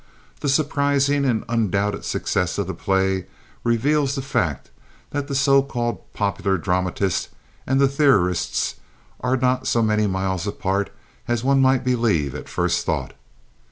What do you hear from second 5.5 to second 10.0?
called popular dramatists and the theorists are not so